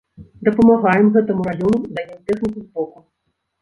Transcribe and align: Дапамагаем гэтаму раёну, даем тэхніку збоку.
Дапамагаем 0.47 1.13
гэтаму 1.19 1.47
раёну, 1.51 1.85
даем 2.01 2.19
тэхніку 2.27 2.59
збоку. 2.67 3.09